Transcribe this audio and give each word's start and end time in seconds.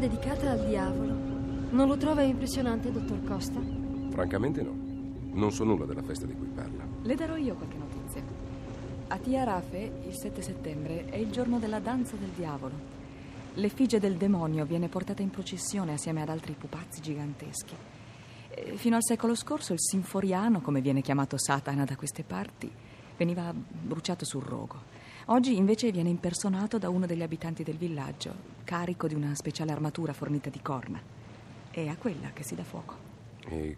Dedicata 0.00 0.50
al 0.52 0.66
diavolo. 0.66 1.12
Non 1.70 1.86
lo 1.86 1.96
trova 1.98 2.22
impressionante, 2.22 2.90
dottor 2.90 3.22
Costa? 3.22 3.60
Francamente 4.10 4.62
no. 4.62 4.74
Non 5.32 5.52
so 5.52 5.62
nulla 5.62 5.84
della 5.84 6.02
festa 6.02 6.26
di 6.26 6.32
cui 6.32 6.48
parla. 6.48 6.84
Le 7.02 7.14
darò 7.14 7.36
io 7.36 7.54
qualche 7.54 7.76
notizia. 7.76 8.22
A 9.08 9.18
Tia 9.18 9.44
Rafe, 9.44 9.92
il 10.06 10.14
7 10.16 10.40
settembre, 10.40 11.04
è 11.04 11.16
il 11.16 11.30
giorno 11.30 11.58
della 11.58 11.80
danza 11.80 12.16
del 12.16 12.30
diavolo. 12.30 12.98
L'effigie 13.54 14.00
del 14.00 14.16
demonio 14.16 14.64
viene 14.64 14.88
portata 14.88 15.20
in 15.20 15.30
processione 15.30 15.92
assieme 15.92 16.22
ad 16.22 16.30
altri 16.30 16.54
pupazzi 16.54 17.02
giganteschi. 17.02 17.74
E 18.48 18.76
Fino 18.76 18.96
al 18.96 19.04
secolo 19.04 19.34
scorso 19.34 19.74
il 19.74 19.80
sinforiano, 19.80 20.60
come 20.60 20.80
viene 20.80 21.02
chiamato 21.02 21.36
Satana 21.36 21.84
da 21.84 21.96
queste 21.96 22.24
parti, 22.24 22.70
veniva 23.18 23.52
bruciato 23.54 24.24
sul 24.24 24.42
rogo. 24.42 24.98
Oggi 25.32 25.56
invece 25.56 25.92
viene 25.92 26.08
impersonato 26.08 26.76
da 26.76 26.88
uno 26.88 27.06
degli 27.06 27.22
abitanti 27.22 27.62
del 27.62 27.76
villaggio, 27.76 28.34
carico 28.64 29.06
di 29.06 29.14
una 29.14 29.32
speciale 29.36 29.70
armatura 29.70 30.12
fornita 30.12 30.50
di 30.50 30.60
corna. 30.60 31.00
È 31.70 31.86
a 31.86 31.96
quella 31.96 32.32
che 32.32 32.42
si 32.42 32.56
dà 32.56 32.64
fuoco. 32.64 32.96
E 33.46 33.76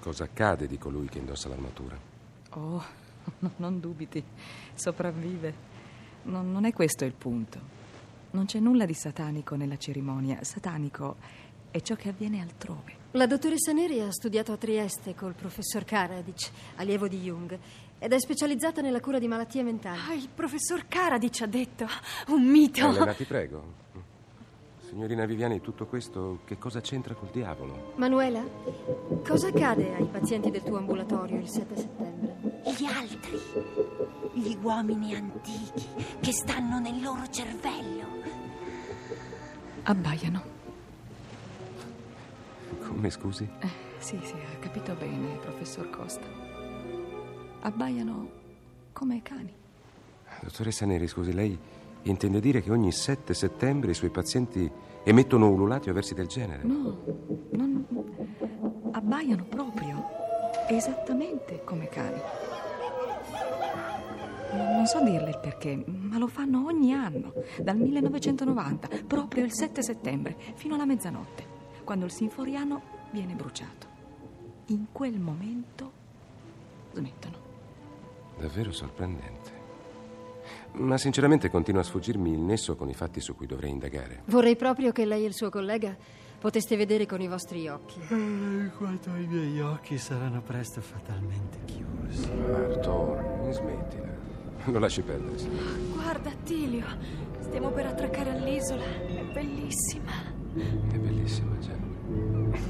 cosa 0.00 0.24
accade 0.24 0.66
di 0.66 0.78
colui 0.78 1.06
che 1.08 1.18
indossa 1.18 1.50
l'armatura? 1.50 1.98
Oh, 2.52 2.82
no, 3.40 3.50
non 3.56 3.78
dubiti, 3.78 4.24
sopravvive. 4.72 5.54
Non, 6.22 6.50
non 6.50 6.64
è 6.64 6.72
questo 6.72 7.04
il 7.04 7.12
punto. 7.12 7.60
Non 8.30 8.46
c'è 8.46 8.58
nulla 8.58 8.86
di 8.86 8.94
satanico 8.94 9.54
nella 9.54 9.76
cerimonia. 9.76 10.42
Satanico 10.44 11.16
è 11.70 11.82
ciò 11.82 11.94
che 11.94 12.08
avviene 12.08 12.40
altrove. 12.40 13.04
La 13.12 13.26
dottoressa 13.26 13.72
Neri 13.72 14.00
ha 14.00 14.10
studiato 14.10 14.52
a 14.52 14.56
Trieste 14.56 15.14
col 15.14 15.34
professor 15.34 15.84
Karadic, 15.84 16.50
allievo 16.76 17.06
di 17.06 17.20
Jung, 17.20 17.58
ed 17.98 18.12
è 18.12 18.20
specializzata 18.20 18.80
nella 18.80 19.00
cura 19.00 19.18
di 19.18 19.26
malattie 19.26 19.62
mentali. 19.62 19.98
Ah, 20.08 20.14
il 20.14 20.28
professor 20.32 20.86
Karadic 20.86 21.40
ha 21.42 21.46
detto. 21.46 21.86
Un 22.28 22.44
mito. 22.44 22.86
Elena, 22.86 23.12
ti 23.14 23.24
prego. 23.24 23.84
Signorina 24.86 25.24
Viviani, 25.24 25.60
tutto 25.60 25.86
questo 25.86 26.40
che 26.44 26.58
cosa 26.58 26.80
c'entra 26.80 27.14
col 27.14 27.28
diavolo? 27.32 27.92
Manuela, 27.96 28.42
cosa 29.26 29.48
accade 29.48 29.94
ai 29.96 30.06
pazienti 30.06 30.50
del 30.50 30.62
tuo 30.62 30.76
ambulatorio 30.76 31.38
il 31.38 31.48
7 31.48 31.76
settembre? 31.76 32.36
Gli 32.76 32.84
altri, 32.84 33.40
gli 34.34 34.56
uomini 34.62 35.14
antichi 35.14 35.86
che 36.20 36.32
stanno 36.32 36.78
nel 36.78 37.02
loro 37.02 37.28
cervello. 37.28 38.04
Abbaiano. 39.82 40.42
Come 42.86 43.10
scusi? 43.10 43.48
Eh, 43.58 43.68
sì, 43.98 44.18
sì, 44.22 44.34
ha 44.34 44.58
capito 44.60 44.94
bene, 44.94 45.36
professor 45.38 45.90
Costa. 45.90 46.45
Abbaiano 47.66 48.30
come 48.92 49.22
cani. 49.22 49.52
Dottoressa 50.40 50.86
Neri, 50.86 51.08
scusi, 51.08 51.32
lei 51.32 51.58
intende 52.02 52.38
dire 52.38 52.62
che 52.62 52.70
ogni 52.70 52.92
7 52.92 53.34
settembre 53.34 53.90
i 53.90 53.94
suoi 53.94 54.10
pazienti 54.10 54.70
emettono 55.02 55.50
ululati 55.50 55.90
o 55.90 55.92
versi 55.92 56.14
del 56.14 56.28
genere? 56.28 56.62
No, 56.62 56.96
non. 57.50 57.84
Abbaiano 58.92 59.46
proprio. 59.46 60.00
Esattamente 60.68 61.64
come 61.64 61.88
cani. 61.88 62.20
Non 64.52 64.86
so 64.86 65.02
dirle 65.02 65.30
il 65.30 65.38
perché, 65.40 65.74
ma 65.88 66.18
lo 66.18 66.28
fanno 66.28 66.64
ogni 66.66 66.92
anno, 66.92 67.32
dal 67.60 67.76
1990, 67.76 68.88
proprio 69.08 69.44
il 69.44 69.52
7 69.52 69.82
settembre, 69.82 70.36
fino 70.54 70.76
alla 70.76 70.86
mezzanotte, 70.86 71.44
quando 71.82 72.04
il 72.04 72.12
sinforiano 72.12 72.80
viene 73.10 73.34
bruciato. 73.34 73.88
In 74.66 74.86
quel 74.92 75.18
momento 75.18 75.90
smettono. 76.92 77.45
Davvero 78.38 78.72
sorprendente. 78.72 79.64
Ma 80.72 80.98
sinceramente 80.98 81.48
continua 81.50 81.80
a 81.80 81.84
sfuggirmi 81.84 82.30
il 82.32 82.38
nesso 82.38 82.76
con 82.76 82.88
i 82.88 82.94
fatti 82.94 83.20
su 83.20 83.34
cui 83.34 83.46
dovrei 83.46 83.70
indagare. 83.70 84.22
Vorrei 84.26 84.56
proprio 84.56 84.92
che 84.92 85.04
lei 85.06 85.24
e 85.24 85.26
il 85.28 85.34
suo 85.34 85.48
collega 85.48 85.96
poteste 86.38 86.76
vedere 86.76 87.06
con 87.06 87.20
i 87.20 87.28
vostri 87.28 87.66
occhi. 87.66 87.98
Eh, 88.00 88.70
Quanto 88.76 89.10
i 89.16 89.26
miei 89.26 89.58
occhi 89.60 89.96
saranno 89.96 90.42
presto 90.42 90.80
fatalmente 90.82 91.58
chiusi. 91.64 92.30
Arturo, 92.30 93.40
mi 93.44 93.52
smettila. 93.52 94.14
Lo 94.66 94.78
lasci 94.78 95.00
perdere, 95.00 95.38
signora. 95.38 95.70
Guarda, 95.94 96.30
Attilio. 96.30 96.84
Stiamo 97.40 97.70
per 97.70 97.86
attraccare 97.86 98.30
all'isola. 98.30 98.82
È 98.84 99.22
bellissima. 99.32 100.12
È 100.54 100.96
bellissima, 100.98 101.56
già. 101.58 101.85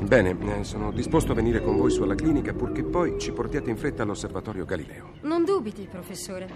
Bene, 0.00 0.36
eh, 0.58 0.64
sono 0.64 0.92
disposto 0.92 1.32
a 1.32 1.34
venire 1.34 1.60
con 1.60 1.76
voi 1.76 1.90
sulla 1.90 2.14
clinica 2.14 2.52
purché 2.52 2.84
poi 2.84 3.18
ci 3.18 3.32
portiate 3.32 3.70
in 3.70 3.76
fretta 3.76 4.02
all'osservatorio 4.02 4.64
Galileo. 4.64 5.14
Non 5.22 5.44
dubiti, 5.44 5.86
professore. 5.90 6.48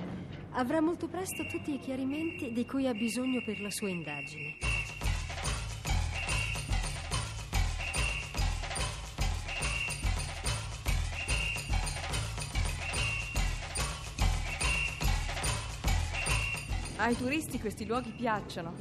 Avrà 0.52 0.80
molto 0.80 1.08
presto 1.08 1.44
tutti 1.46 1.74
i 1.74 1.78
chiarimenti 1.78 2.52
di 2.52 2.66
cui 2.66 2.86
ha 2.86 2.92
bisogno 2.92 3.42
per 3.44 3.60
la 3.60 3.70
sua 3.70 3.88
indagine. 3.88 4.56
Ai 16.96 17.16
turisti 17.16 17.58
questi 17.58 17.86
luoghi 17.86 18.10
piacciono. 18.10 18.74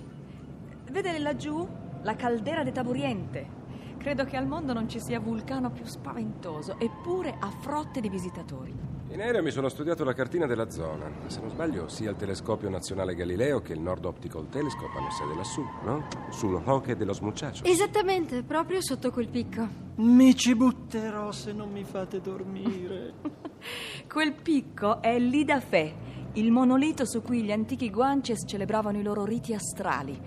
Vede 0.92 1.18
laggiù 1.20 1.68
la 2.04 2.16
caldera 2.16 2.64
de 2.64 2.72
Taburiente. 2.72 3.59
Credo 4.00 4.24
che 4.24 4.38
al 4.38 4.48
mondo 4.48 4.72
non 4.72 4.88
ci 4.88 4.98
sia 4.98 5.20
vulcano 5.20 5.72
più 5.72 5.84
spaventoso, 5.84 6.80
eppure 6.80 7.36
ha 7.38 7.50
frotte 7.50 8.00
di 8.00 8.08
visitatori. 8.08 8.74
In 9.10 9.20
aereo 9.20 9.44
mi 9.44 9.52
sono 9.52 9.68
studiato 9.68 10.06
la 10.06 10.14
cartina 10.14 10.46
della 10.46 10.70
zona. 10.70 11.12
Se 11.28 11.42
non 11.42 11.50
sbaglio, 11.50 11.90
sia 11.90 12.10
il 12.12 12.16
telescopio 12.16 12.70
nazionale 12.70 13.14
Galileo 13.14 13.60
che 13.60 13.74
il 13.74 13.82
Nord 13.82 14.06
Optical 14.06 14.48
Telescope 14.48 14.98
hanno 14.98 15.12
sede 15.12 15.36
lassù, 15.36 15.62
no? 15.84 16.08
Sul 16.30 16.62
Hoche 16.64 16.96
dello 16.96 17.12
Smucciacio. 17.12 17.66
Esattamente, 17.66 18.42
proprio 18.44 18.82
sotto 18.82 19.12
quel 19.12 19.28
picco. 19.28 19.68
Mi 19.96 20.34
ci 20.34 20.56
butterò 20.56 21.34
se 21.34 21.52
non 21.52 21.70
mi 21.70 21.84
fate 21.84 22.22
dormire. 22.22 23.16
Quel 24.08 24.34
picco 24.34 25.02
è 25.02 25.20
l'Idafè, 25.20 25.94
il 26.34 26.52
monolito 26.52 27.06
su 27.06 27.22
cui 27.22 27.44
gli 27.44 27.52
antichi 27.52 27.90
Guances 27.90 28.46
celebravano 28.48 28.98
i 28.98 29.04
loro 29.04 29.26
riti 29.26 29.54
astrali, 29.54 30.18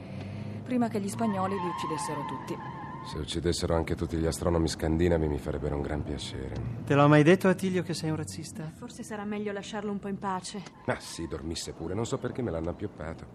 prima 0.63 0.89
che 0.89 1.01
gli 1.01 1.09
spagnoli 1.09 1.55
li 1.55 1.69
uccidessero 1.69 2.27
tutti. 2.27 2.82
Se 3.05 3.19
uccidessero 3.19 3.75
anche 3.75 3.95
tutti 3.95 4.17
gli 4.17 4.27
astronomi 4.27 4.69
scandinavi 4.69 5.27
mi 5.29 5.39
farebbero 5.39 5.75
un 5.75 5.83
gran 5.83 6.03
piacere. 6.03 6.55
Te 6.85 6.95
l'ho 6.95 7.09
mai 7.09 7.23
detto, 7.23 7.49
Attilio, 7.49 7.83
che 7.83 7.95
sei 7.95 8.11
un 8.11 8.17
razzista? 8.17 8.71
Forse 8.75 9.03
sarà 9.03 9.25
meglio 9.25 9.53
lasciarlo 9.53 9.91
un 9.91 9.99
po' 9.99 10.09
in 10.09 10.19
pace. 10.19 10.63
Ma 10.87 10.99
sì, 11.01 11.27
dormisse 11.27 11.73
pure, 11.73 11.95
non 11.95 12.07
so 12.07 12.19
perché 12.19 12.43
me 12.43 12.51
l'hanno 12.51 12.71
appioppato. 12.71 13.27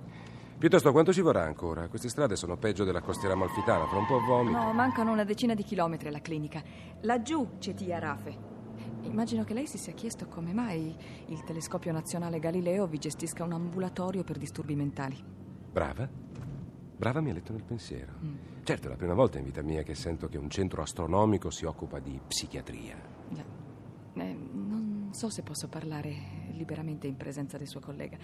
Piuttosto, 0.57 0.91
quanto 0.91 1.13
ci 1.13 1.21
vorrà 1.21 1.43
ancora? 1.43 1.87
Queste 1.87 2.09
strade 2.09 2.35
sono 2.35 2.57
peggio 2.57 2.83
della 2.83 3.01
costiera 3.01 3.35
malfitana, 3.35 3.85
fra 3.85 3.97
un 3.97 4.07
po' 4.07 4.19
vomito. 4.19 4.57
No, 4.57 4.73
mancano 4.73 5.11
una 5.11 5.23
decina 5.23 5.53
di 5.53 5.63
chilometri 5.63 6.07
alla 6.07 6.21
clinica. 6.21 6.63
Laggiù 7.01 7.57
c'è 7.59 7.75
Tia 7.75 7.99
Rafe. 7.99 8.55
Immagino 9.01 9.43
che 9.43 9.53
lei 9.53 9.67
si 9.67 9.77
sia 9.77 9.93
chiesto 9.93 10.27
come 10.27 10.53
mai 10.53 10.95
il 11.27 11.43
telescopio 11.43 11.91
nazionale 11.91 12.39
Galileo 12.39 12.87
vi 12.87 12.97
gestisca 12.97 13.43
un 13.43 13.53
ambulatorio 13.53 14.23
per 14.23 14.37
disturbi 14.37 14.75
mentali. 14.75 15.23
Brava? 15.71 16.09
Brava 16.97 17.21
mi 17.21 17.29
ha 17.29 17.33
letto 17.33 17.51
nel 17.51 17.61
pensiero. 17.61 18.11
Certo, 18.63 18.87
è 18.87 18.89
la 18.89 18.95
prima 18.95 19.13
volta 19.13 19.37
in 19.37 19.43
vita 19.43 19.61
mia 19.61 19.83
che 19.83 19.93
sento 19.93 20.27
che 20.27 20.39
un 20.39 20.49
centro 20.49 20.81
astronomico 20.81 21.51
si 21.51 21.63
occupa 21.65 21.99
di 21.99 22.19
psichiatria. 22.27 22.99
Già. 23.29 23.43
Eh, 24.15 24.37
non 24.51 25.09
so 25.11 25.29
se 25.29 25.43
posso 25.43 25.67
parlare 25.67 26.47
liberamente 26.53 27.05
in 27.05 27.15
presenza 27.15 27.59
del 27.59 27.67
suo 27.67 27.79
collega. 27.79 28.17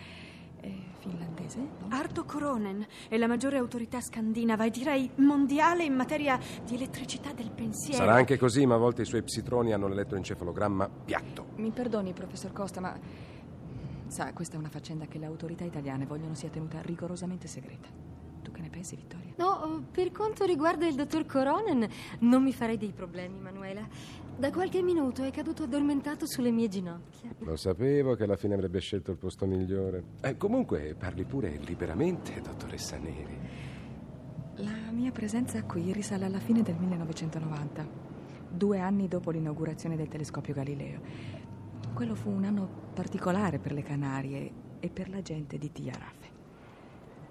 È 0.59 0.71
finlandese? 0.99 1.59
no? 1.59 1.87
Arto 1.89 2.25
Koronen 2.25 2.83
è 3.09 3.17
la 3.17 3.27
maggiore 3.27 3.57
autorità 3.57 4.01
scandinava 4.01 4.65
e 4.65 4.71
direi 4.71 5.07
mondiale 5.17 5.83
in 5.83 5.93
materia 5.93 6.39
di 6.65 6.73
elettricità 6.73 7.31
del 7.31 7.51
pensiero. 7.51 7.97
Sarà 7.97 8.15
anche 8.15 8.39
così, 8.39 8.65
ma 8.65 8.73
a 8.73 8.79
volte 8.79 9.03
i 9.03 9.05
suoi 9.05 9.21
psitroni 9.21 9.71
hanno 9.71 9.87
l'elettroencefalogramma 9.87 10.89
piatto. 11.05 11.45
Mi 11.57 11.69
perdoni, 11.69 12.11
professor 12.13 12.51
Costa, 12.51 12.81
ma. 12.81 12.97
Sa, 14.07 14.33
questa 14.33 14.55
è 14.55 14.59
una 14.59 14.69
faccenda 14.69 15.05
che 15.05 15.19
le 15.19 15.25
autorità 15.25 15.63
italiane 15.63 16.05
vogliono 16.05 16.33
sia 16.33 16.49
tenuta 16.49 16.81
rigorosamente 16.81 17.47
segreta. 17.47 18.12
Ne 18.63 18.69
pensi, 18.69 18.95
Vittoria? 18.95 19.33
No, 19.35 19.83
per 19.91 20.13
quanto 20.13 20.45
riguarda 20.45 20.87
il 20.87 20.95
dottor 20.95 21.25
Coronen, 21.25 21.85
non 22.19 22.41
mi 22.41 22.53
farei 22.53 22.77
dei 22.77 22.93
problemi, 22.93 23.37
Manuela. 23.37 23.85
Da 24.37 24.51
qualche 24.51 24.81
minuto 24.81 25.21
è 25.21 25.31
caduto 25.31 25.63
addormentato 25.63 26.25
sulle 26.25 26.49
mie 26.49 26.69
ginocchia. 26.69 27.35
Lo 27.39 27.57
sapevo 27.57 28.15
che 28.15 28.23
alla 28.23 28.37
fine 28.37 28.53
avrebbe 28.53 28.79
scelto 28.79 29.11
il 29.11 29.17
posto 29.17 29.45
migliore. 29.45 30.03
Eh, 30.21 30.37
comunque, 30.37 30.95
parli 30.97 31.25
pure 31.25 31.59
liberamente, 31.65 32.39
dottoressa 32.39 32.97
Neri. 32.97 33.37
La 34.55 34.91
mia 34.91 35.11
presenza 35.11 35.61
qui 35.63 35.91
risale 35.91 36.23
alla 36.23 36.39
fine 36.39 36.61
del 36.61 36.75
1990, 36.75 37.85
due 38.49 38.79
anni 38.79 39.09
dopo 39.09 39.29
l'inaugurazione 39.29 39.97
del 39.97 40.07
telescopio 40.07 40.53
Galileo. 40.53 41.01
Quello 41.93 42.15
fu 42.15 42.29
un 42.29 42.45
anno 42.45 42.69
particolare 42.93 43.59
per 43.59 43.73
le 43.73 43.83
Canarie 43.83 44.51
e 44.79 44.89
per 44.89 45.09
la 45.09 45.21
gente 45.21 45.57
di 45.57 45.69
Tiarafe. 45.69 46.31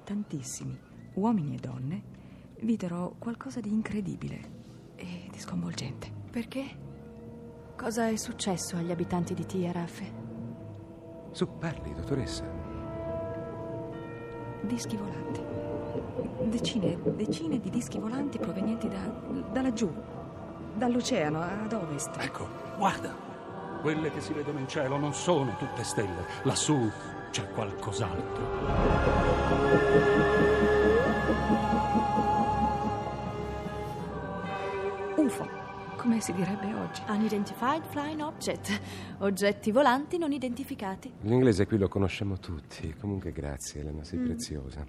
Tantissimi, 0.04 0.90
uomini 1.14 1.54
e 1.54 1.58
donne, 1.58 2.02
videro 2.60 3.14
qualcosa 3.18 3.60
di 3.60 3.70
incredibile 3.70 4.40
e 4.96 5.28
di 5.30 5.38
sconvolgente. 5.38 6.10
Perché? 6.30 6.90
Cosa 7.76 8.08
è 8.08 8.16
successo 8.16 8.76
agli 8.76 8.90
abitanti 8.90 9.34
di 9.34 9.44
Tiarafe? 9.44 10.12
Su, 11.32 11.58
parli, 11.58 11.94
dottoressa. 11.94 12.44
Dischi 14.62 14.96
volanti. 14.96 15.40
Decine, 16.44 16.98
decine 17.16 17.58
di 17.58 17.70
dischi 17.70 17.98
volanti 17.98 18.38
provenienti 18.38 18.88
da, 18.88 19.06
da 19.50 19.62
laggiù, 19.62 19.92
dall'oceano 20.74 21.40
ad 21.40 21.72
ovest. 21.72 22.16
Ecco, 22.18 22.46
guarda. 22.76 23.30
Quelle 23.80 24.10
che 24.12 24.20
si 24.20 24.32
vedono 24.32 24.60
in 24.60 24.68
cielo 24.68 24.96
non 24.96 25.12
sono 25.12 25.56
tutte 25.56 25.82
stelle. 25.82 26.24
Lassù 26.44 26.88
c'è 27.32 27.48
qualcos'altro. 27.48 28.44
UFO, 35.16 35.48
come 35.96 36.20
si 36.20 36.34
direbbe 36.34 36.74
oggi. 36.74 37.00
Unidentified 37.08 37.86
Flying 37.86 38.20
Object. 38.20 38.80
Oggetti 39.20 39.70
volanti 39.70 40.18
non 40.18 40.32
identificati. 40.32 41.10
L'inglese 41.22 41.64
qui 41.64 41.78
lo 41.78 41.88
conosciamo 41.88 42.38
tutti. 42.38 42.94
Comunque, 43.00 43.32
grazie, 43.32 43.80
Elena, 43.80 44.04
sei 44.04 44.18
preziosa. 44.18 44.84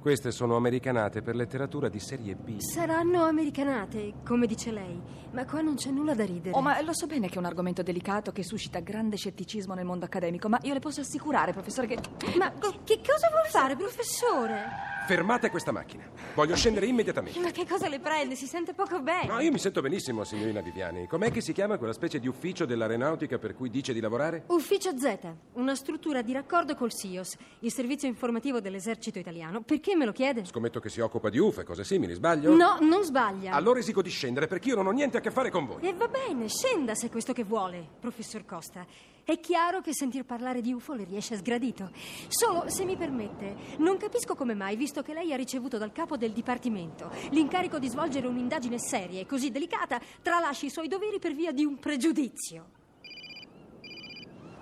Queste 0.00 0.30
sono 0.30 0.56
americanate 0.56 1.20
per 1.20 1.36
letteratura 1.36 1.90
di 1.90 2.00
serie 2.00 2.34
B. 2.34 2.58
Saranno 2.58 3.24
americanate, 3.24 4.14
come 4.24 4.46
dice 4.46 4.72
lei, 4.72 4.98
ma 5.32 5.44
qua 5.44 5.60
non 5.60 5.74
c'è 5.74 5.90
nulla 5.90 6.14
da 6.14 6.24
ridere. 6.24 6.56
Oh, 6.56 6.62
ma 6.62 6.80
lo 6.80 6.94
so 6.94 7.06
bene 7.06 7.28
che 7.28 7.34
è 7.34 7.38
un 7.38 7.44
argomento 7.44 7.82
delicato 7.82 8.32
che 8.32 8.42
suscita 8.42 8.78
grande 8.78 9.18
scetticismo 9.18 9.74
nel 9.74 9.84
mondo 9.84 10.06
accademico, 10.06 10.48
ma 10.48 10.58
io 10.62 10.72
le 10.72 10.78
posso 10.80 11.02
assicurare, 11.02 11.52
professore, 11.52 11.86
che. 11.86 11.98
Ma 12.38 12.50
che 12.82 13.00
cosa 13.06 13.28
vuol 13.28 13.46
fare, 13.50 13.76
professore? 13.76 14.99
Fermate 15.10 15.50
questa 15.50 15.72
macchina. 15.72 16.04
Voglio 16.36 16.54
scendere 16.54 16.86
immediatamente. 16.86 17.40
Ma 17.40 17.50
che 17.50 17.66
cosa 17.66 17.88
le 17.88 17.98
prende? 17.98 18.36
Si 18.36 18.46
sente 18.46 18.74
poco 18.74 19.00
bene. 19.00 19.26
No, 19.26 19.40
io 19.40 19.50
mi 19.50 19.58
sento 19.58 19.80
benissimo, 19.80 20.22
signorina 20.22 20.60
Viviani. 20.60 21.08
Com'è 21.08 21.32
che 21.32 21.40
si 21.40 21.52
chiama 21.52 21.78
quella 21.78 21.92
specie 21.92 22.20
di 22.20 22.28
ufficio 22.28 22.64
dell'aeronautica 22.64 23.36
per 23.36 23.56
cui 23.56 23.70
dice 23.70 23.92
di 23.92 23.98
lavorare? 23.98 24.44
Ufficio 24.46 24.96
Z, 24.96 25.18
una 25.54 25.74
struttura 25.74 26.22
di 26.22 26.32
raccordo 26.32 26.76
col 26.76 26.92
SIOS, 26.92 27.36
il 27.58 27.72
servizio 27.72 28.06
informativo 28.06 28.60
dell'esercito 28.60 29.18
italiano. 29.18 29.62
Perché 29.62 29.96
me 29.96 30.04
lo 30.04 30.12
chiede? 30.12 30.44
Scommetto 30.44 30.78
che 30.78 30.90
si 30.90 31.00
occupa 31.00 31.28
di 31.28 31.38
UFO 31.38 31.62
e 31.62 31.64
cose 31.64 31.82
simili, 31.82 32.14
sbaglio? 32.14 32.54
No, 32.54 32.78
non 32.80 33.02
sbaglia. 33.02 33.50
Allora 33.50 33.80
esigo 33.80 34.02
di 34.02 34.10
scendere 34.10 34.46
perché 34.46 34.68
io 34.68 34.76
non 34.76 34.86
ho 34.86 34.92
niente 34.92 35.16
a 35.16 35.20
che 35.20 35.32
fare 35.32 35.50
con 35.50 35.66
voi. 35.66 35.80
E 35.82 35.92
va 35.92 36.06
bene, 36.06 36.46
scenda 36.46 36.94
se 36.94 37.08
è 37.08 37.10
questo 37.10 37.32
che 37.32 37.42
vuole, 37.42 37.84
professor 37.98 38.44
Costa. 38.46 38.86
È 39.30 39.38
chiaro 39.38 39.80
che 39.80 39.94
sentir 39.94 40.24
parlare 40.24 40.60
di 40.60 40.72
UFO 40.72 40.94
le 40.94 41.04
riesce 41.04 41.36
sgradito. 41.36 41.92
Solo, 42.26 42.68
se 42.68 42.84
mi 42.84 42.96
permette, 42.96 43.76
non 43.78 43.96
capisco 43.96 44.34
come 44.34 44.54
mai, 44.54 44.74
visto 44.74 45.02
che 45.02 45.14
lei 45.14 45.32
ha 45.32 45.36
ricevuto 45.36 45.78
dal 45.78 45.92
capo 45.92 46.16
del 46.16 46.32
dipartimento 46.32 47.12
l'incarico 47.30 47.78
di 47.78 47.88
svolgere 47.88 48.26
un'indagine 48.26 48.76
seria 48.80 49.20
e 49.20 49.26
così 49.26 49.52
delicata, 49.52 50.00
tralasci 50.20 50.66
i 50.66 50.70
suoi 50.70 50.88
doveri 50.88 51.20
per 51.20 51.34
via 51.34 51.52
di 51.52 51.64
un 51.64 51.78
pregiudizio. 51.78 52.70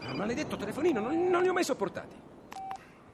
Ah, 0.00 0.14
maledetto 0.14 0.56
telefonino, 0.56 1.00
non, 1.00 1.16
non 1.28 1.40
li 1.40 1.48
ho 1.48 1.54
mai 1.54 1.64
sopportati. 1.64 2.14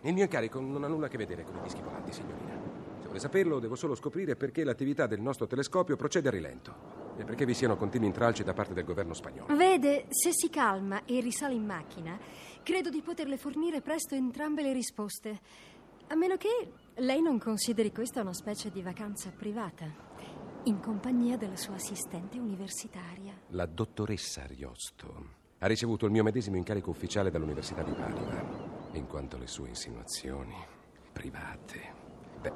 Il 0.00 0.12
mio 0.12 0.24
incarico 0.24 0.58
non 0.58 0.82
ha 0.82 0.88
nulla 0.88 1.06
a 1.06 1.08
che 1.08 1.18
vedere 1.18 1.44
con 1.44 1.54
i 1.54 1.62
dischi 1.62 1.82
volanti, 1.82 2.12
signorina. 2.12 2.60
Se 2.98 3.04
vuole 3.04 3.20
saperlo, 3.20 3.60
devo 3.60 3.76
solo 3.76 3.94
scoprire 3.94 4.34
perché 4.34 4.64
l'attività 4.64 5.06
del 5.06 5.20
nostro 5.20 5.46
telescopio 5.46 5.94
procede 5.94 6.26
a 6.26 6.30
rilento 6.32 6.93
e 7.16 7.24
perché 7.24 7.44
vi 7.44 7.54
siano 7.54 7.76
continui 7.76 8.06
intralci 8.06 8.42
da 8.42 8.52
parte 8.52 8.74
del 8.74 8.84
governo 8.84 9.14
spagnolo. 9.14 9.54
Vede, 9.54 10.06
se 10.08 10.30
si 10.32 10.50
calma 10.50 11.04
e 11.04 11.20
risale 11.20 11.54
in 11.54 11.64
macchina, 11.64 12.18
credo 12.62 12.90
di 12.90 13.00
poterle 13.02 13.36
fornire 13.36 13.80
presto 13.80 14.14
entrambe 14.14 14.62
le 14.62 14.72
risposte. 14.72 15.40
A 16.08 16.14
meno 16.16 16.36
che 16.36 16.72
lei 16.96 17.22
non 17.22 17.38
consideri 17.38 17.92
questa 17.92 18.20
una 18.20 18.34
specie 18.34 18.70
di 18.70 18.82
vacanza 18.82 19.30
privata, 19.30 20.12
in 20.64 20.80
compagnia 20.80 21.36
della 21.36 21.56
sua 21.56 21.74
assistente 21.74 22.38
universitaria. 22.38 23.34
La 23.48 23.66
dottoressa 23.66 24.42
Ariosto 24.42 25.42
ha 25.58 25.66
ricevuto 25.66 26.06
il 26.06 26.12
mio 26.12 26.22
medesimo 26.22 26.56
incarico 26.56 26.90
ufficiale 26.90 27.30
dall'Università 27.30 27.82
di 27.82 27.92
Padova. 27.92 28.72
In 28.92 29.06
quanto 29.06 29.36
alle 29.36 29.46
sue 29.46 29.68
insinuazioni 29.68 30.54
private, 31.12 31.80
beh, 32.40 32.52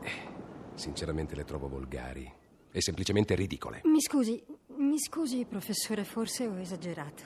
sinceramente 0.75 1.35
le 1.35 1.45
trovo 1.45 1.69
volgari 1.69 2.31
e 2.71 2.81
semplicemente 2.81 3.35
ridicole. 3.35 3.83
Mi 3.85 4.01
scusi, 4.01 4.43
mi 4.77 4.99
scusi, 4.99 5.45
professore, 5.45 6.05
forse 6.05 6.47
ho 6.47 6.59
esagerato. 6.59 7.23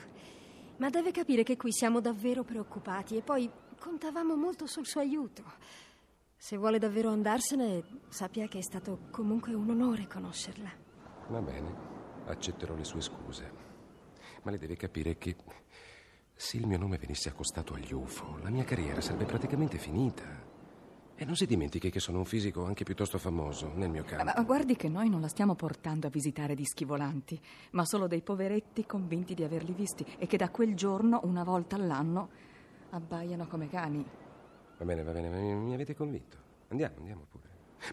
Ma 0.77 0.89
deve 0.89 1.11
capire 1.11 1.43
che 1.43 1.57
qui 1.57 1.71
siamo 1.71 1.99
davvero 1.99 2.43
preoccupati 2.43 3.15
e 3.15 3.21
poi 3.21 3.49
contavamo 3.79 4.35
molto 4.35 4.65
sul 4.65 4.85
suo 4.85 5.01
aiuto. 5.01 5.43
Se 6.35 6.57
vuole 6.57 6.79
davvero 6.79 7.09
andarsene, 7.09 7.83
sappia 8.09 8.47
che 8.47 8.57
è 8.57 8.61
stato 8.61 9.07
comunque 9.11 9.53
un 9.53 9.69
onore 9.69 10.07
conoscerla. 10.07 10.71
Va 11.29 11.41
bene, 11.41 11.73
accetterò 12.25 12.75
le 12.75 12.83
sue 12.83 13.01
scuse. 13.01 13.51
Ma 14.41 14.51
lei 14.51 14.59
deve 14.59 14.75
capire 14.75 15.17
che 15.17 15.35
se 16.35 16.57
il 16.57 16.67
mio 16.67 16.77
nome 16.77 16.97
venisse 16.97 17.29
accostato 17.29 17.75
agli 17.75 17.93
UFO, 17.93 18.39
la 18.41 18.49
mia 18.49 18.65
carriera 18.65 18.99
sarebbe 18.99 19.25
praticamente 19.25 19.77
finita. 19.77 20.42
E 21.15 21.25
non 21.25 21.35
si 21.35 21.45
dimentichi 21.45 21.91
che 21.91 21.99
sono 21.99 22.17
un 22.17 22.25
fisico 22.25 22.65
anche 22.65 22.83
piuttosto 22.83 23.17
famoso 23.17 23.71
nel 23.75 23.89
mio 23.89 24.03
campo. 24.03 24.23
Ma 24.23 24.43
guardi 24.43 24.75
che 24.75 24.89
noi 24.89 25.09
non 25.09 25.21
la 25.21 25.27
stiamo 25.27 25.53
portando 25.53 26.07
a 26.07 26.09
visitare 26.09 26.55
dischi 26.55 26.85
volanti, 26.85 27.39
ma 27.71 27.85
solo 27.85 28.07
dei 28.07 28.21
poveretti 28.21 28.85
convinti 28.85 29.35
di 29.35 29.43
averli 29.43 29.73
visti 29.73 30.05
e 30.17 30.25
che 30.25 30.37
da 30.37 30.49
quel 30.49 30.75
giorno, 30.75 31.21
una 31.23 31.43
volta 31.43 31.75
all'anno, 31.75 32.29
abbaiano 32.89 33.47
come 33.47 33.69
cani. 33.69 34.03
Va 34.77 34.85
bene, 34.85 35.03
va 35.03 35.11
bene, 35.11 35.29
mi, 35.29 35.73
avete 35.73 35.95
convinto. 35.95 36.37
Andiamo, 36.69 36.95
andiamo 36.97 37.25
pure. 37.29 37.43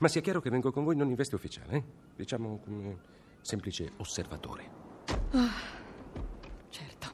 Ma 0.01 0.09
sia 0.09 0.23
chiaro 0.23 0.41
che 0.41 0.49
vengo 0.49 0.73
con 0.73 0.85
voi 0.85 0.97
non 0.97 1.09
in 1.09 1.15
veste 1.15 1.35
ufficiale, 1.35 1.77
eh? 1.77 1.85
Diciamo 2.17 2.59
come 2.65 2.99
semplice 3.43 3.93
osservatore. 3.97 4.79
Certo, 6.69 7.13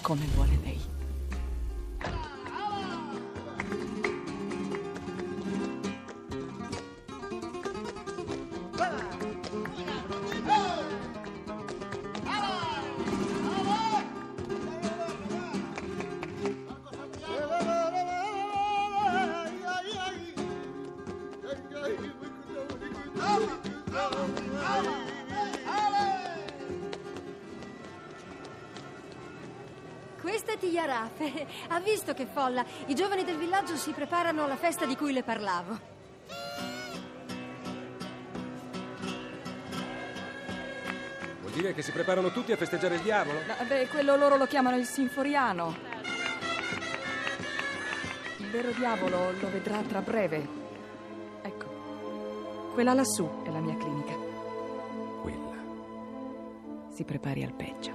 come 0.00 0.24
vuole 0.34 0.56
lei. 0.62 0.93
Questa 30.20 30.52
è 30.52 30.58
Tiarafe. 30.58 31.46
Ha 31.68 31.78
visto 31.78 32.12
che 32.12 32.26
folla? 32.26 32.64
I 32.86 32.94
giovani 32.96 33.22
del 33.22 33.36
villaggio 33.36 33.76
si 33.76 33.92
preparano 33.92 34.42
alla 34.42 34.56
festa 34.56 34.84
di 34.84 34.96
cui 34.96 35.12
le 35.12 35.22
parlavo. 35.22 35.78
Vuol 41.40 41.52
dire 41.52 41.72
che 41.72 41.82
si 41.82 41.92
preparano 41.92 42.32
tutti 42.32 42.50
a 42.50 42.56
festeggiare 42.56 42.96
il 42.96 43.02
diavolo? 43.02 43.38
No, 43.46 43.64
beh, 43.64 43.86
quello 43.86 44.16
loro 44.16 44.36
lo 44.36 44.46
chiamano 44.46 44.76
il 44.76 44.86
sinforiano. 44.86 45.76
Il 48.38 48.50
vero 48.50 48.72
diavolo 48.72 49.30
lo 49.38 49.50
vedrà 49.50 49.78
tra 49.82 50.00
breve. 50.00 50.63
Quella 52.74 52.92
lassù 52.92 53.28
è 53.44 53.50
la 53.50 53.60
mia 53.60 53.76
clinica. 53.76 54.12
Quella. 55.22 55.54
Si 56.88 57.04
prepari 57.04 57.44
al 57.44 57.52
peggio. 57.52 57.92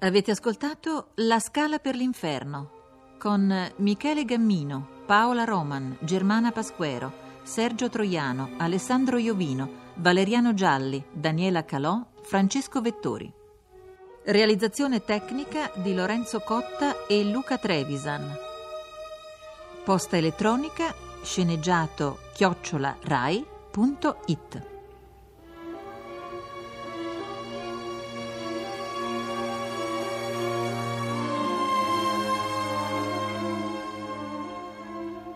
Avete 0.00 0.32
ascoltato 0.32 1.10
La 1.14 1.38
scala 1.38 1.78
per 1.78 1.94
l'inferno 1.94 2.80
con 3.18 3.72
Michele 3.76 4.24
Gammino, 4.24 5.04
Paola 5.06 5.44
Roman, 5.44 5.96
Germana 6.00 6.50
Pasquero, 6.50 7.12
Sergio 7.44 7.88
Troiano, 7.88 8.54
Alessandro 8.56 9.18
Iovino, 9.18 9.81
Valeriano 9.94 10.54
Gialli, 10.54 11.04
Daniela 11.12 11.64
Calò, 11.64 12.04
Francesco 12.22 12.80
Vettori. 12.80 13.30
Realizzazione 14.24 15.04
tecnica 15.04 15.70
di 15.74 15.94
Lorenzo 15.94 16.40
Cotta 16.40 17.06
e 17.06 17.24
Luca 17.24 17.58
Trevisan. 17.58 18.34
Posta 19.84 20.16
elettronica 20.16 20.94
sceneggiato 21.22 22.18
chiocciola 22.32 22.96
rai.it 23.02 24.70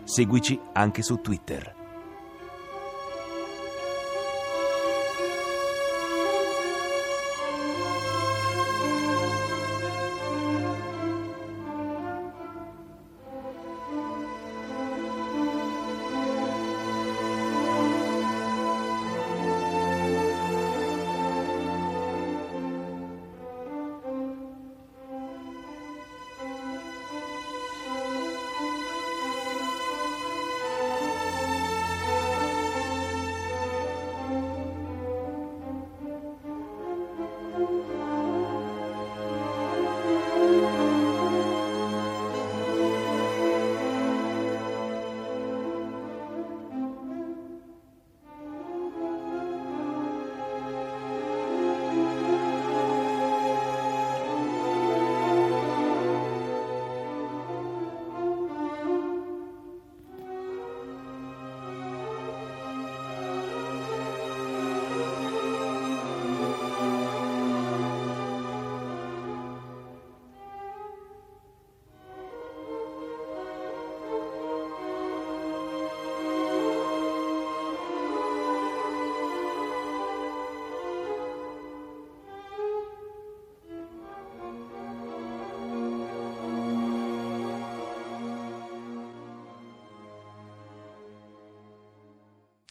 Seguici 0.03 0.59
anche 0.73 1.03
su 1.03 1.19
Twitter. 1.21 1.86